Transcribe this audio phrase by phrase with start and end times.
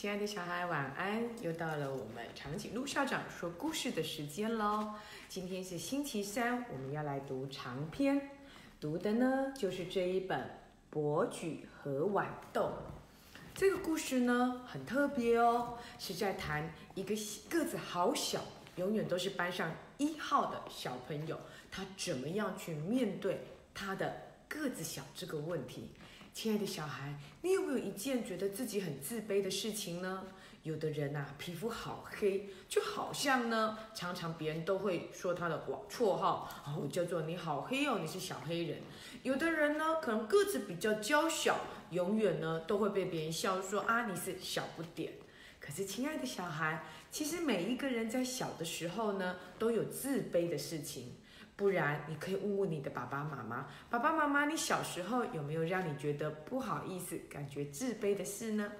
[0.00, 1.22] 亲爱的小孩，晚安！
[1.42, 4.94] 又到了我们长颈鹿校长说故事的时间喽。
[5.28, 8.30] 今天是星期三，我们要来读长篇，
[8.80, 10.40] 读的呢就是这一本
[10.88, 12.62] 《伯举和豌豆》。
[13.54, 17.14] 这个故事呢很特别哦，是在谈一个
[17.50, 18.40] 个子好小，
[18.76, 21.38] 永远都是班上一号的小朋友，
[21.70, 23.38] 他怎么样去面对
[23.74, 24.16] 他的
[24.48, 25.90] 个子小这个问题。
[26.32, 30.24] 亲爱的小孩，你有没有一件觉得自己很自卑的事情呢？
[30.62, 38.78] 有的人呐，皮肤好黑，就好像呢，常常别人都会说他的绰绰号，哦，叫做你好黑哦，你是小黑人。
[39.22, 41.56] 有的人呢，可能个子比较娇小，
[41.90, 45.14] 永远呢都会被别人笑说啊，你是小不点。
[45.58, 51.16] 可是，亲爱的小孩，其实每一个人在小的时候呢，都有自卑的事情。
[51.60, 58.72] 不然，你可以问问你的爸爸妈妈，爸爸妈妈，你小时候有没有让你觉得不好意思、感觉自卑的事呢？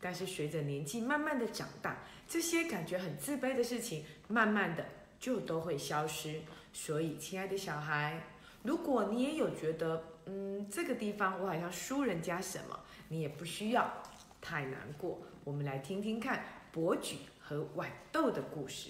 [0.00, 4.86] 但是随着年纪慢慢的长大，这些感觉很自卑的事情，慢慢的
[5.20, 6.40] 就都会消失。
[6.72, 8.18] 所以，亲爱的小孩，
[8.62, 14.02] 如果你也有觉得，嗯，这个地方我好像输人家什么，你也不需要
[14.40, 15.20] 太难过。
[15.44, 18.88] 我们来听听看伯举和豌豆的故事。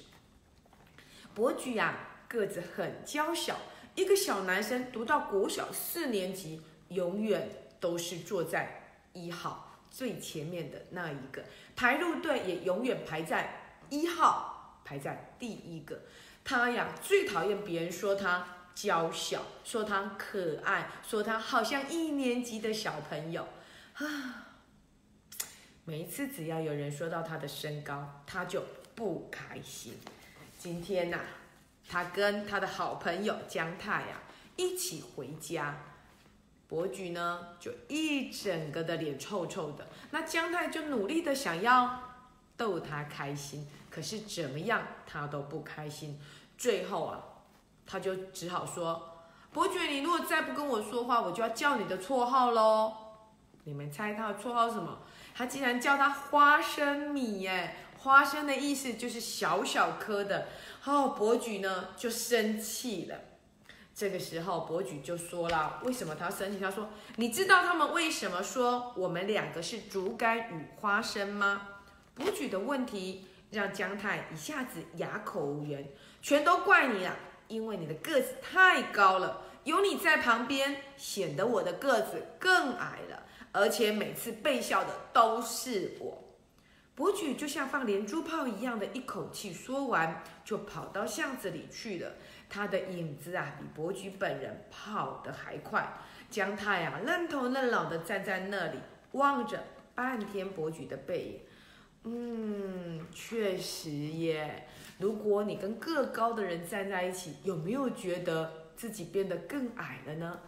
[1.35, 1.99] 伯举呀。
[2.29, 3.57] 个子很娇小，
[3.95, 11.45] 一个小男生读到国小四年级，永远都是坐在一号最前面的那一个，
[11.77, 16.01] 排路队也永远排在一号，排在第一个。
[16.45, 23.49] 他呀，最讨厌别人说他娇小，说他可爱，说他好像一年级的小朋友
[23.95, 24.49] 啊。
[25.85, 29.95] 每一次只要有人说到他的身高，他就不开心。
[30.59, 31.21] 今天呐。
[31.89, 34.21] 他跟他的好朋友姜太呀
[34.57, 35.77] 一起回家，
[36.69, 39.87] 伯爵呢就一整个的脸臭臭的。
[40.11, 42.01] 那姜太就努力的想要
[42.57, 46.21] 逗他开心，可是怎么样他都不开心。
[46.57, 47.21] 最后啊，
[47.87, 52.93] 他就只好说：“伯爵，你如果再不跟我说话，我就要叫你的绰号喽。”
[53.67, 55.01] 你们猜他的绰号什么？
[55.35, 57.77] 他竟然叫他花生米耶！
[58.05, 60.47] 花生的意思就是小小颗的。
[60.85, 63.19] 哦，伯举呢就生气了。
[63.95, 71.69] 这个时候，伯举就说了：“为什么他生气？”他说：“你知道他们为什么说我们两个是竹竿与花生吗？”
[72.15, 75.89] 伯举的问题让姜太一下子哑口无言。
[76.21, 77.17] 全都怪你啊！
[77.49, 83.23] 因为你的个子太高了，有你在旁边，显得我的个子更矮了，
[83.53, 86.24] 而且每次被笑的都是我。
[86.97, 92.13] 伯举就像放连珠炮一样的一口气说完，就跑到巷子里去了。
[92.49, 95.93] 他的影子啊，比伯举本人跑得还快。
[96.31, 98.79] 姜太啊，愣头愣脑的站在那里，
[99.13, 101.41] 望着半天伯举的背影。
[102.05, 104.69] 嗯，确实耶。
[104.99, 110.39] 如果你跟个高的人站在一起，有没有觉得自己变得更矮了呢？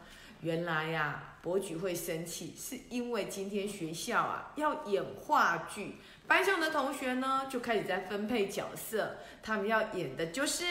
[0.43, 5.97] 原来呀，伯举会生气，是因为今天学校啊要演话剧。
[6.27, 10.65] 班上的同学呢，就开始在分配角色，他们要演的就是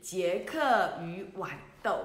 [0.00, 1.50] 杰克与豌
[1.82, 2.04] 豆。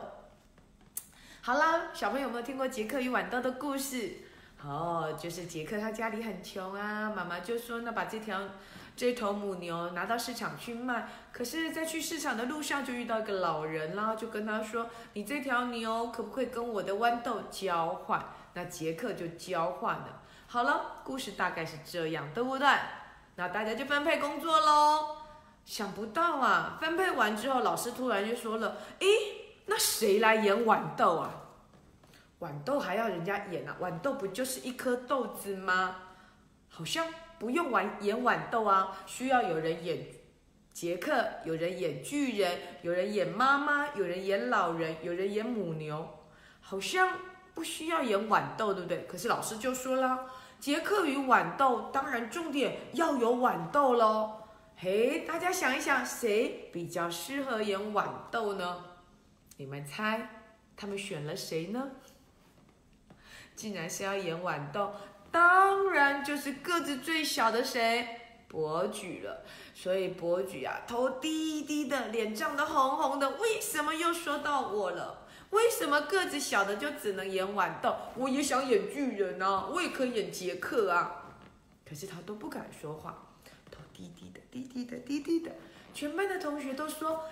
[1.42, 4.18] 好了，小朋友有没有听过杰克与豌豆的故事？
[4.64, 8.42] 哦，就是杰克他家里很穷啊，妈妈就说那把这条
[8.96, 11.08] 这头母牛拿到市场去卖。
[11.32, 20.22] 可是，在去市场的路上就遇到一个老人啦，就跟他说：“你这条牛可不可以跟我的豌豆交换？”那杰克就交换了。
[20.52, 22.68] 好了，故事大概是这样，对不对？
[23.36, 25.18] 那大家就分配工作喽。
[25.64, 29.08] 想不到啊，分配完之后，老师突然就说了：“诶，
[29.68, 31.32] 那谁来演豌豆啊？
[32.40, 33.78] 豌豆还要人家演啊？
[33.80, 35.98] 豌豆不就是一颗豆子吗？
[36.68, 37.06] 好像
[37.38, 40.04] 不用玩演豌豆啊，需要有人演
[40.74, 46.26] 杰克，有人演巨人，有人演妈妈，有人演老人，有人演母牛，
[46.60, 47.20] 好像
[47.54, 49.06] 不需要演豌豆，对不对？
[49.06, 50.26] 可是老师就说了。”
[50.59, 54.44] 杰克与豌豆，当然重点要有豌豆喽。
[54.75, 58.84] 嘿，大家想一想，谁比较适合演豌豆呢？
[59.57, 60.30] 你们猜，
[60.75, 61.89] 他们选了谁呢？
[63.56, 64.92] 竟然是要演豌豆，
[65.31, 69.45] 当然就是个子最小的谁，伯爵了。
[69.74, 73.30] 所以伯爵啊，头低低的，脸涨得红红的。
[73.38, 75.25] 为什么又说到我了？
[75.51, 77.96] 为什么个子小的就只能演豌豆？
[78.16, 81.25] 我也想演巨人啊，我也可以演杰克啊。
[81.84, 83.28] 可是他都不敢说话，
[83.72, 85.51] 头低低的，低低的，低低的。
[85.94, 87.24] 全班的同学都说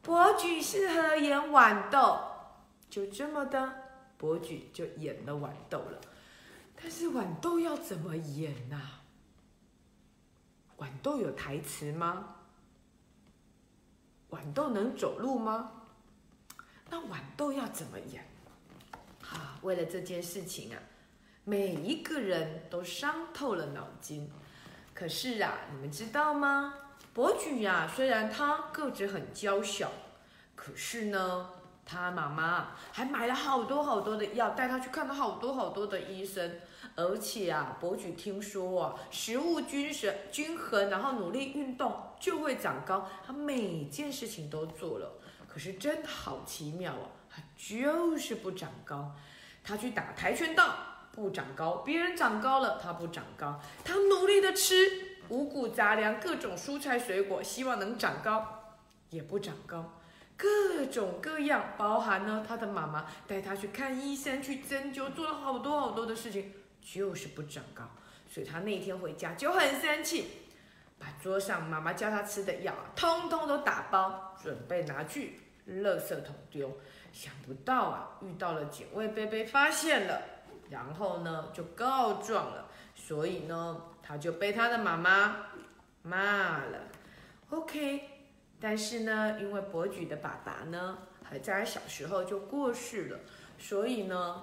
[0.00, 2.18] 伯举适合演豌豆，
[2.88, 3.72] 就这么的，
[4.16, 6.00] 伯举就演了豌豆了。
[6.74, 8.80] 但是豌豆要怎么演呐？
[10.78, 12.36] 豌豆有台词吗？
[14.30, 15.72] 豌豆能走路吗？
[16.88, 18.24] 那豌豆要怎么演？
[19.20, 20.80] 好，为了这件事情啊，
[21.44, 24.30] 每一个人都伤透了脑筋。
[24.94, 26.74] 可是啊，你们知道吗？
[27.12, 29.90] 伯举呀，虽然他个子很娇小，
[30.54, 31.50] 可是呢，
[31.84, 36.60] 他妈妈还买了好多好多的药，带他去看了好多好多的医生。
[36.94, 43.06] 而且啊，伯举听说啊，食物均衡均衡，然后努力运动就会长高。
[43.26, 45.12] 他每件事情都做了，
[45.56, 49.16] 可是真的好奇妙啊，他就是不长高。
[49.64, 50.76] 他去打跆拳道
[51.12, 53.58] 不长高，别人长高了他不长高。
[53.82, 58.76] 他努力的吃五谷杂粮，各种蔬菜水果，希望能长高，
[59.08, 59.94] 也不长高。
[60.36, 66.52] 各种各样，包含呢，他的妈妈带他去看医生，去针灸，做了好多好多的事情。
[66.82, 67.82] 就是不长高，
[68.28, 70.28] 所以他那天回家就很生气，
[70.98, 76.78] 把桌上妈妈叫他吃的药通通都打包，准备拿去垃圾桶丢。
[77.12, 80.20] 想不到啊，遇到了警卫，被被发现了，
[80.70, 85.46] 然后呢就告状了，所以呢他就被他的妈妈
[86.02, 86.80] 骂了。
[87.50, 88.02] OK，
[88.60, 93.18] 但是呢，因为伯举的爸爸呢还在小时候就过世了，
[93.58, 94.42] 所以呢，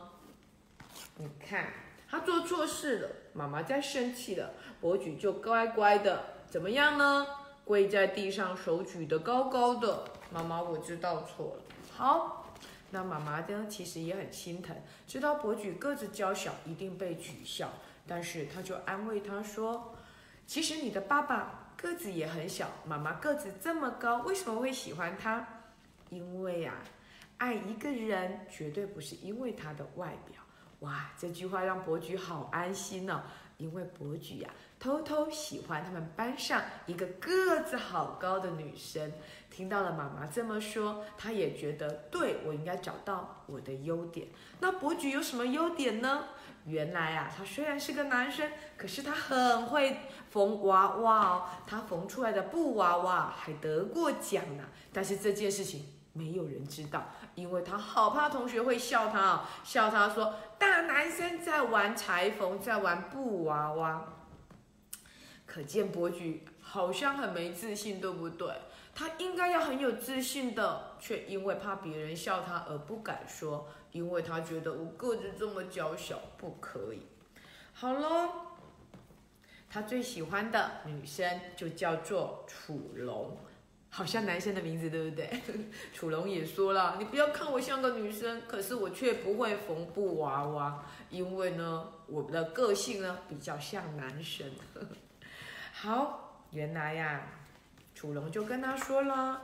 [1.17, 1.67] 你看。
[2.09, 7.25] 他做错事了，妈妈在生气了，伯举就乖乖的怎么样呢？
[7.65, 10.03] 跪在地上，手举得高高的。
[10.31, 11.63] 妈妈，我知道错了。
[11.95, 12.53] 好，
[12.89, 13.67] 那妈妈呢？
[13.69, 14.75] 其实也很心疼，
[15.07, 17.69] 知道伯举个子娇小，一定被取笑，
[18.07, 19.93] 但是他就安慰他说
[20.45, 25.47] ：“其实你的爸爸个子也很小，妈妈个子这么高，为什么会喜欢他？
[26.09, 26.73] 因为呀，
[27.37, 30.41] 爱一个人绝对不是因为他的外表。”
[30.81, 33.23] 哇，这句话让伯举好安心呢，
[33.57, 34.49] 因为伯举呀
[34.83, 39.13] 偷偷喜欢他们班上一个个子好高的女生。
[39.49, 44.27] 听到了妈妈这么说，他也觉得对我应该找到我的优点。
[44.59, 46.25] 那伯举有什么优点呢？
[46.65, 49.99] 原来啊，他虽然是个男生，可是他很会
[50.31, 54.65] 缝娃娃哦，他缝出来的布娃娃还得过奖呢。
[54.91, 57.05] 但是这件事情没有人知道。
[57.35, 64.09] 因为他好怕同学会笑他啊，笑他说大男生在玩裁缝，在玩布娃娃。
[65.53, 68.51] 可见伯举好像很没自信，对不对？
[68.95, 77.03] 他应该要很有自信的，却因为怕别人笑他而不敢说，因为他觉得我个子这么娇小，不可以。
[77.71, 78.29] 好喽，
[79.69, 83.37] 他最喜欢的女生就叫做楚龙。
[83.91, 85.39] 好像男生的名字，对不对？
[85.93, 94.49] 楚龙也说了，你不要看我像个女生，可是我却不会缝布娃娃，因为呢，我的个性呢比较像男生。
[95.83, 97.27] 好，原来呀，
[97.93, 99.41] 楚龙就跟他说了，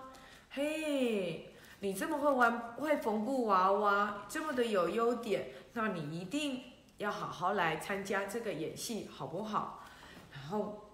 [0.52, 1.50] 嘿，
[1.82, 6.64] 你这么会玩，会缝布娃娃，这么的有优点，那你一定
[6.98, 9.84] 要好好来参加这个演戏，好不好？
[10.32, 10.86] 然后。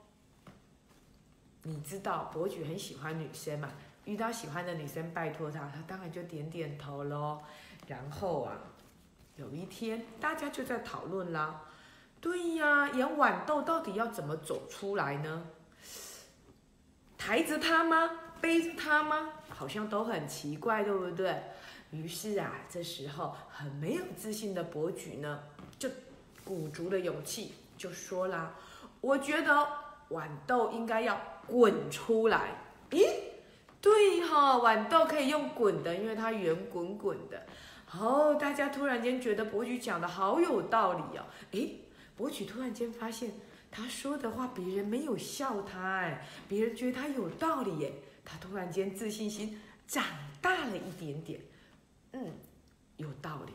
[1.68, 3.72] 你知道伯举很喜欢女生嘛？
[4.06, 7.40] 遇到喜欢的女生，拜托他，他当然就点点头喽。
[7.88, 8.54] 然后啊，
[9.36, 11.62] 有一天大家就在讨论啦，
[12.26, 15.44] 对呀，演豌豆到底要怎么走出来呢？
[17.20, 18.10] 抬着他吗？
[18.42, 19.34] 背着他吗？
[19.48, 21.40] 好像都很奇怪，对不对？
[21.92, 25.44] 于是啊，这时候很没有自信的伯举呢，
[25.78, 25.88] 就
[26.44, 28.56] 鼓足了勇气，就说啦
[29.02, 29.68] ：“我觉得
[30.10, 32.56] 豌豆应该要。”滚出来！
[32.90, 33.08] 咦，
[33.80, 37.46] 对哈，豌豆可以用滚的，因为它圆滚滚的。
[37.96, 41.24] 哦，大家突然间觉得伯举讲的好有道理哦。
[41.52, 41.82] 诶，
[42.16, 43.32] 伯举突然间发现
[43.70, 47.94] 他说的话别人没有笑他，哎，别人觉得他有道理耶。
[48.24, 50.04] 他突然间自信心长
[50.42, 51.40] 大了一点点。
[52.14, 52.32] 嗯，
[52.98, 53.54] 有道理。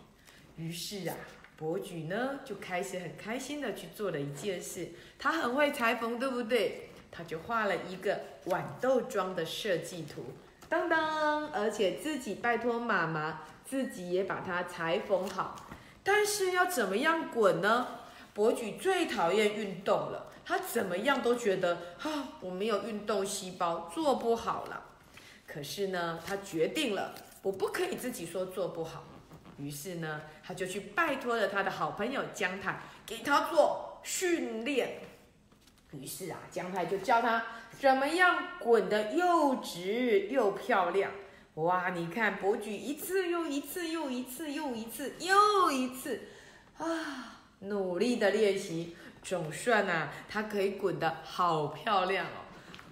[0.62, 1.16] 于是啊，
[1.56, 4.90] 伯举呢就开始很开心的去做了一件事。
[5.18, 6.90] 他很会裁缝，对不对？
[7.10, 10.26] 他就画了一个豌豆装的设计图，
[10.68, 15.66] 当当，而且自己拜托妈妈，自己也把它裁缝好。
[16.04, 17.99] 但是要怎么样滚呢？
[18.40, 24.82] 伯举最讨厌运动了，他怎么样都觉得啊，我没有运动细胞，做不好了。
[25.46, 29.04] 可是呢，他决定了，我不可以自己说做不好。
[29.58, 35.02] 于是呢，他就去拜托了他的好朋友姜太，给他做训练。
[35.90, 37.44] 于是啊，姜太就教他
[37.78, 41.12] 怎么样滚得又直又漂亮。
[41.56, 46.22] 哇，你看伯举一次又一次又一次又一次又一次
[46.78, 52.40] 啊，努力的练习，总算啊，它可以滚得好漂亮哦。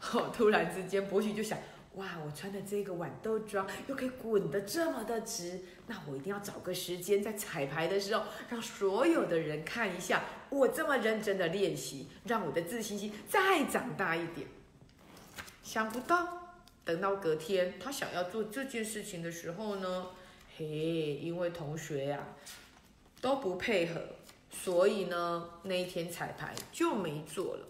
[0.13, 1.59] 哦，突然之间，博许就想，
[1.95, 14.47] 哇，我穿的这个豌豆装又可以滚得这么的直，那我一定要找个时间在彩排的时候，让所有的人看一下我这么认真的练习，让我的自信心再长大一点。
[15.65, 20.07] 想不到，等到隔天他想要做这件事情的时候呢，
[20.57, 22.21] 嘿，因为同学呀
[23.21, 24.01] 都不配合，
[24.51, 27.67] 所以呢那一天彩排就没做了。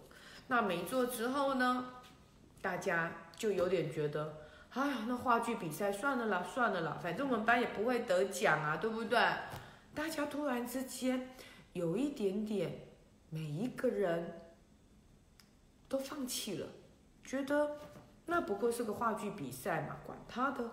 [0.48, 1.92] 那没做之后呢？
[2.60, 4.34] 大家就有点觉得，
[4.70, 9.18] 哎呀，那话剧比赛算了啦，算了啦，反正我们班也不会得奖啊，对不对？
[9.94, 11.34] 大家突然之间
[11.72, 12.88] 有一点点，
[13.30, 14.40] 每一个人
[15.88, 16.66] 都放弃了，
[17.22, 17.76] 觉得
[18.26, 20.64] 那不过是个话剧比赛嘛，管他的。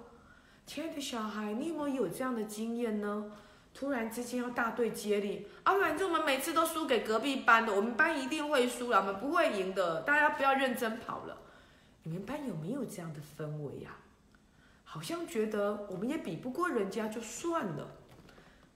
[0.66, 3.32] 亲爱的小孩，你有没有这样的经验呢？
[3.76, 11.38] 突然之间要大队接力，啊，反正我们每次都输给隔壁班的，我们班一定会输了，我们不会赢的，大家不要认真跑了。
[12.04, 13.98] 你们班有没有这样的氛围呀？
[14.86, 17.92] 好像觉得我们也比不过人家就算了。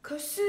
[0.01, 0.41] 可是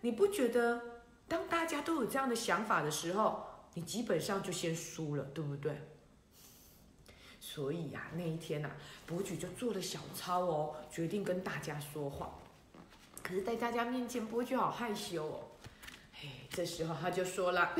[0.00, 0.82] 你不觉得，
[1.28, 5.80] 当大家都有这样的想法的时候，你基本上就先输了，对不对？
[7.38, 8.70] 所以呀，那一天呐，
[9.06, 12.32] 博举就做了小抄哦，决定跟大家说话。
[13.40, 15.40] 在大家面前，博举好害羞哦。
[16.12, 17.72] 嘿，这时候他就说了：“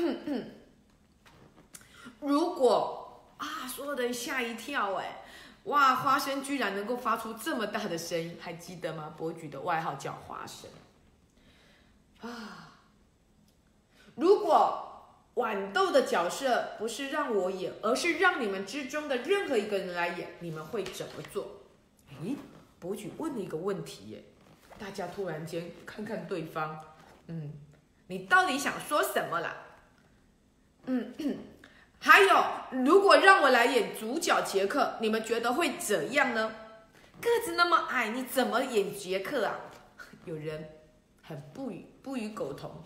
[2.19, 2.99] 如果……”
[3.37, 3.67] 啊！
[3.67, 5.21] 所有的人吓一跳，哎，
[5.65, 5.95] 哇！
[5.95, 9.13] 花生居然能够发出这么大的声音，还记得吗？
[9.17, 10.69] 博举的外号叫花生。
[12.21, 12.79] 啊！
[14.15, 21.63] 如果豌豆的角色不是让我演，而是让你们之中的任何一个人来演，你们会怎么做？
[22.21, 22.37] 诶，
[22.79, 24.23] 博举问了一个问题，耶！
[24.79, 26.79] 大家突然间看看对方，
[27.27, 27.53] 嗯，
[28.07, 29.55] 你到底想说什么啦？
[30.85, 31.13] 嗯。
[32.05, 32.43] 还有，
[32.83, 36.53] 如果让我来演主角杰克，你们觉得会怎样呢？
[37.21, 39.55] 个子那么矮，你怎么演杰克啊？
[40.25, 40.69] 有人
[41.21, 42.83] 很不与不与苟同，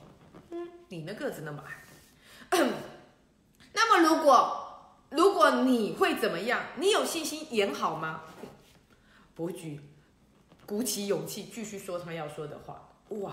[0.51, 2.59] 嗯，你那个子那么矮。
[3.73, 6.61] 那么如果如果你会怎么样？
[6.75, 8.21] 你有信心演好吗？
[9.33, 9.79] 伯 爵
[10.67, 12.89] 鼓起勇气继续说他要说的话。
[13.21, 13.31] 哇，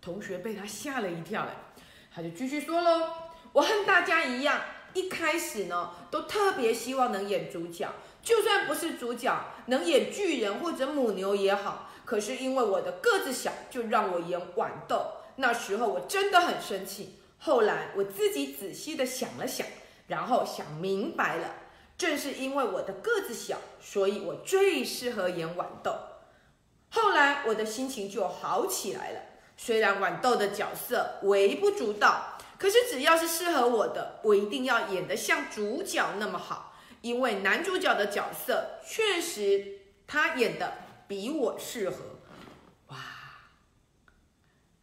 [0.00, 1.56] 同学被他吓了一跳，哎，
[2.12, 3.08] 他就继续说喽
[3.54, 4.60] ：“我和大家一样。”
[4.94, 7.88] 一开始呢，都特别希望能演主角，
[8.22, 11.88] 就算不是主角，能演巨人或者母牛也好。
[12.04, 15.12] 可是因为我的个子小，就让我演豌豆。
[15.36, 17.14] 那时候我真的很生气。
[17.38, 19.66] 后来我自己仔细的想了想，
[20.08, 21.54] 然后想明白了，
[21.96, 25.94] 正是因为我的个子小，所以我最适合演豌豆。
[26.92, 29.20] 后来我的心情就好起来了。
[29.56, 32.38] 虽然豌豆的角色微不足道。
[32.58, 40.74] 可是只要是适合我的，我一定要演得像主角那么好，因为男主角的角色确实他演的
[41.08, 41.96] 比我适合。
[42.86, 42.96] 哇！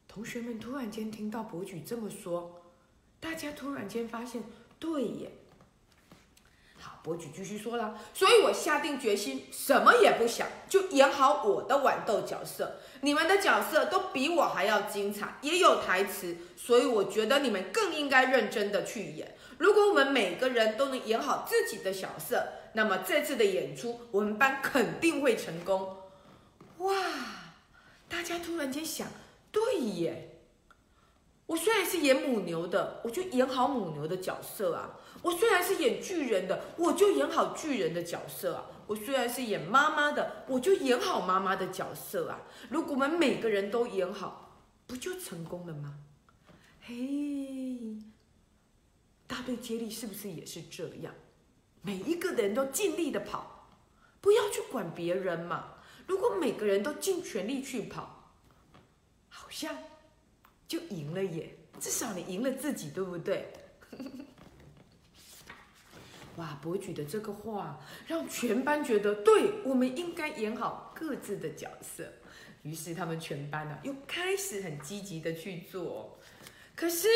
[0.09, 2.65] 同学们突然间听到博举这么说，
[3.21, 4.43] 大家突然间发现，
[4.77, 5.31] 对耶。
[6.79, 12.77] 好，博举继续说了，所以我下定决心，什么也不想，就演好我的豌豆角色。
[13.01, 19.35] 你们的角色都比我还要精彩，也有台词，所以我觉得你们更应该认真的去演。
[19.57, 25.97] 如果我们每个人都能演好自己的角色，那么这次的演出我们班肯定会成功。
[26.77, 26.95] 哇！
[28.07, 29.07] 大家突然间想，
[29.51, 30.39] 对耶，
[31.45, 38.65] 我虽然是演母牛的，我就演好母牛的角色啊；我虽然是演巨人的，我就演好巨人的角色啊。
[38.87, 42.41] 我虽然是演妈妈的，我就演好妈妈的角色啊！
[42.69, 44.57] 如果我们每个人都演好，
[44.87, 45.99] 不就成功了吗？
[46.81, 47.99] 嘿，
[49.27, 51.13] 大队接力是不是也是这样？
[51.83, 53.67] 每一个人都尽力的跑，
[54.19, 55.75] 不要去管别人嘛。
[56.07, 58.31] 如果每个人都尽全力去跑，
[59.27, 59.77] 好像
[60.67, 61.55] 就赢了耶！
[61.79, 63.53] 至少你赢了自己，对不对？
[66.39, 66.57] 哇！
[66.61, 67.77] 博举的这个话
[68.07, 72.05] 让全班觉得，对我们应该演好各自的角色。
[72.63, 76.17] 于是他们全班呢又开始很积极的去做。
[76.75, 77.07] 可是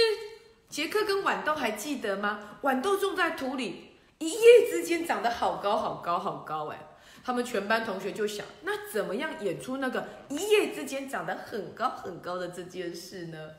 [0.67, 2.59] 杰克跟豌豆还记得吗？
[2.63, 6.79] 豌豆种在土里，一夜之间长得好高好高好高哎！
[7.23, 13.51] 他们全班同学就想，那怎么样演出那个一夜之间长得很高很高的这件事呢？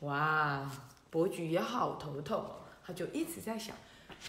[0.00, 0.70] 哇！
[1.08, 2.44] 博举也好头痛，
[2.86, 3.74] 他就一直在想。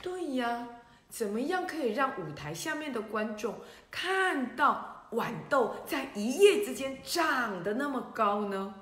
[0.01, 0.67] 对呀，
[1.09, 3.55] 怎么样可以让舞台下面的观众
[3.89, 8.73] 看到豌豆在一夜之间长得那么高呢？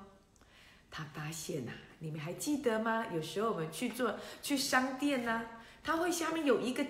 [0.90, 3.06] 他发现呐，你们还记得吗？
[3.14, 5.42] 有时候我们去做去商店呢、
[5.84, 6.84] 它会下面有一个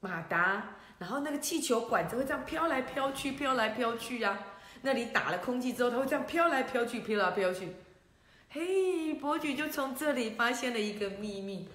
[0.00, 4.38] 马达，然后那个气球管子会这样飘来飘去，飘来飘去呀、
[4.82, 7.68] 那里打了空气之后，它会这样飘来飘去，飘来飘去。
[8.50, 11.68] 嘿，伯爵就从这里发现了一个秘密。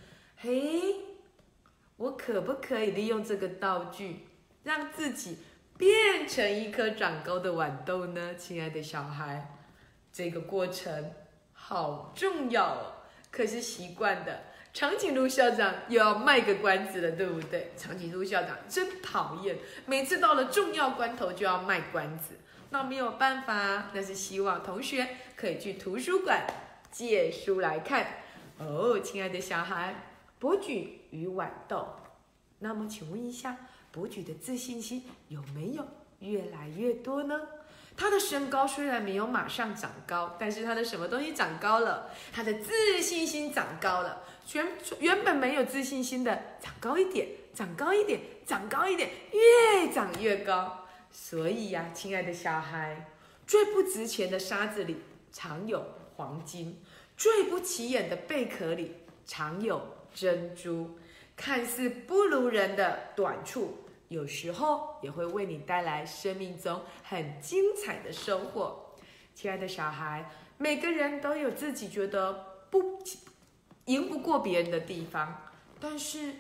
[2.19, 4.27] 可不可以利用这个道具，
[4.63, 5.37] 让自己
[5.77, 8.35] 变成一颗长高的豌豆呢？
[8.35, 9.55] 亲爱的小孩，
[10.11, 11.13] 这个过程
[11.53, 12.93] 好重要哦。
[13.31, 14.41] 可是习惯的，
[14.73, 17.71] 长颈鹿校长又要卖个关子了，对不对？
[17.77, 22.35] 长颈鹿校长真讨厌，每次到了重要关头就要卖关子。
[22.71, 26.45] 那没有办法，那是希望同学可以去图书馆
[26.91, 28.05] 借书来看。
[28.57, 29.95] 哦，亲爱的小孩，
[30.37, 31.87] 伯举与豌豆。
[32.59, 33.57] 那么，请问一下，
[33.91, 35.87] 伯举的自信心有没有
[36.19, 37.39] 越来越多呢？
[37.97, 42.09] 他的身高虽然没有马上长高，但是他的什么东西长高了？
[42.31, 44.23] 他的自信心长高了。
[44.53, 44.67] 原
[44.99, 50.85] 原本没有自信心的，长高一点，长高一点，长高一点，越长越高。
[51.11, 53.11] 所以呀、亲爱的小孩，
[53.45, 54.97] 最不值钱的沙子里
[55.31, 55.85] 常有
[56.15, 56.81] 黄金，
[57.17, 59.81] 最不起眼的贝壳里常有
[60.13, 60.97] 珍珠。
[61.39, 63.77] 看似不如人的短处，
[64.09, 68.93] 有时候也会为你带来生命中很精彩的收获。
[69.33, 72.33] 亲爱的小孩，每个人都有自己觉得
[72.69, 73.01] 不
[73.85, 76.33] 赢不过别人的地方，但是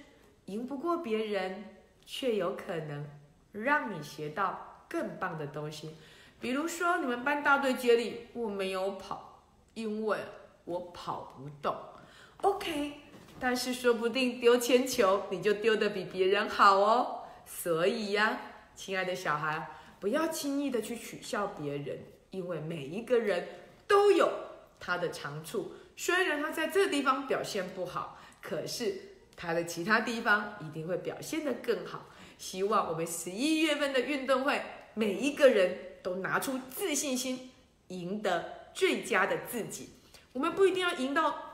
[0.47, 1.63] 赢不过别人，
[2.05, 3.09] 却有可能
[3.53, 5.95] 让你学到更棒的东西。
[6.41, 9.41] 比如说，你们班大队接力，我没有跑，
[9.75, 10.17] 因为
[10.65, 11.73] 我跑不动。
[12.41, 12.93] OK，
[13.39, 17.21] 但是说不定丢铅球你就丢得比别人好哦。
[17.45, 18.39] 所以呀，
[18.75, 19.69] 亲爱的小孩，
[19.99, 21.99] 不要轻易的去取笑别人，
[22.31, 23.47] 因为每一个人
[23.87, 24.31] 都有
[24.79, 25.71] 他的长处。
[25.95, 29.01] 虽然他在这地方表现不好，可是
[29.35, 32.05] 他的其他地方一定会表现得更好。
[32.37, 34.61] 希望我们十一月份的运动会，
[34.93, 37.51] 每一个人都拿出自信心，
[37.87, 39.89] 赢得最佳的自己。
[40.31, 41.48] 我们不一定要赢到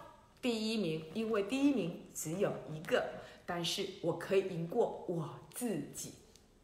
[0.46, 3.04] 第一名，因为第一名只有一个，
[3.48, 6.12] 但是我可以赢过我自己，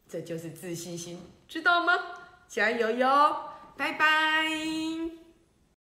[0.08, 1.18] 这就是自信心，
[1.48, 1.92] 知道吗？
[2.46, 3.36] 加油哟！
[3.76, 5.21] 拜拜。